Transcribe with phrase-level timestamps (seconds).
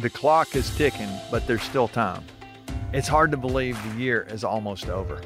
[0.00, 2.24] The clock is ticking, but there's still time.
[2.92, 5.22] It's hard to believe the year is almost over.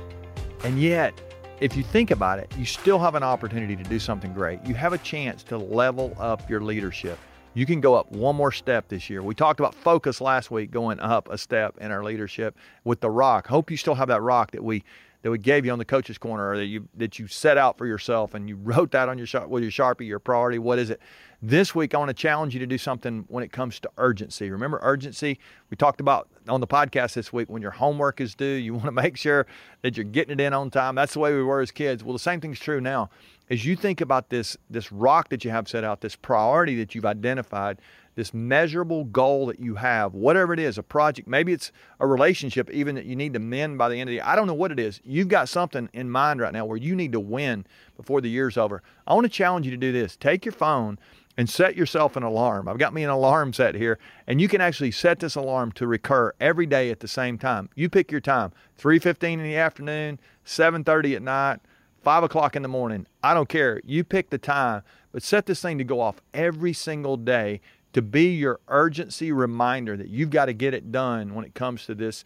[0.62, 1.18] And yet,
[1.60, 4.62] if you think about it, you still have an opportunity to do something great.
[4.66, 7.18] You have a chance to level up your leadership.
[7.54, 9.22] You can go up one more step this year.
[9.22, 12.54] We talked about focus last week, going up a step in our leadership
[12.84, 13.46] with the rock.
[13.46, 14.84] Hope you still have that rock that we
[15.28, 17.76] that we gave you on the coach's corner, or that you that you set out
[17.76, 20.58] for yourself, and you wrote that on your with your sharpie, your priority.
[20.58, 21.00] What is it?
[21.42, 24.50] This week, I want to challenge you to do something when it comes to urgency.
[24.50, 25.38] Remember urgency?
[25.70, 28.86] We talked about on the podcast this week when your homework is due, you want
[28.86, 29.46] to make sure
[29.82, 30.94] that you're getting it in on time.
[30.94, 32.02] That's the way we were as kids.
[32.02, 33.10] Well, the same thing's true now.
[33.50, 36.94] As you think about this, this rock that you have set out, this priority that
[36.94, 37.78] you've identified,
[38.18, 42.68] this measurable goal that you have, whatever it is, a project, maybe it's a relationship
[42.70, 44.24] even that you need to mend by the end of the year.
[44.26, 45.00] I don't know what it is.
[45.04, 47.64] You've got something in mind right now where you need to win
[47.96, 48.82] before the year's over.
[49.06, 50.16] I want to challenge you to do this.
[50.16, 50.98] Take your phone
[51.36, 52.66] and set yourself an alarm.
[52.66, 55.86] I've got me an alarm set here, and you can actually set this alarm to
[55.86, 57.70] recur every day at the same time.
[57.76, 61.60] You pick your time: 3:15 in the afternoon, 7:30 at night,
[62.02, 63.06] 5 o'clock in the morning.
[63.22, 63.80] I don't care.
[63.84, 67.60] You pick the time, but set this thing to go off every single day
[67.98, 71.84] to be your urgency reminder that you've got to get it done when it comes
[71.84, 72.24] to this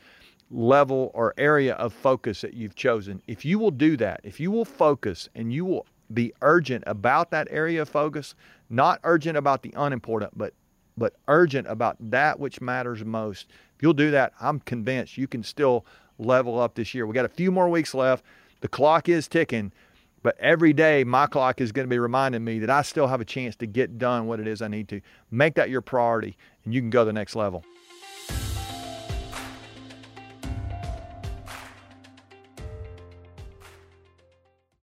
[0.50, 3.22] level or area of focus that you've chosen.
[3.26, 7.30] If you will do that, if you will focus and you will be urgent about
[7.30, 8.34] that area of focus,
[8.68, 10.52] not urgent about the unimportant, but
[10.98, 13.46] but urgent about that which matters most.
[13.74, 15.86] If you'll do that, I'm convinced you can still
[16.18, 17.06] level up this year.
[17.06, 18.26] We got a few more weeks left.
[18.60, 19.72] The clock is ticking,
[20.22, 23.20] but every day my clock is going to be reminding me that I still have
[23.20, 25.00] a chance to get done what it is I need to.
[25.30, 27.64] Make that your priority and you can go to the next level.